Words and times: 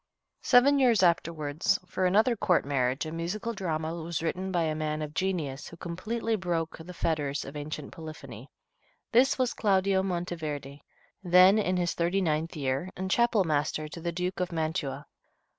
Seven 0.41 0.79
years 0.79 1.03
afterward, 1.03 1.61
for 1.85 2.07
another 2.07 2.35
court 2.35 2.65
marriage, 2.65 3.05
a 3.05 3.11
musical 3.11 3.53
drama 3.53 3.93
was 3.93 4.23
written 4.23 4.51
by 4.51 4.63
a 4.63 4.73
man 4.73 5.03
of 5.03 5.13
genius 5.13 5.67
who 5.67 5.77
completely 5.77 6.35
broke 6.35 6.79
the 6.79 6.91
fetters 6.91 7.45
of 7.45 7.55
ancient 7.55 7.91
polyphony. 7.91 8.49
This 9.11 9.37
was 9.37 9.53
Claudio 9.53 10.01
Monteverde, 10.01 10.81
then 11.23 11.59
in 11.59 11.77
his 11.77 11.93
thirty 11.93 12.19
ninth 12.19 12.55
year, 12.55 12.89
and 12.97 13.11
chapel 13.11 13.43
master 13.43 13.87
to 13.89 14.01
the 14.01 14.11
Duke 14.11 14.39
of 14.39 14.51
Mantua. 14.51 15.05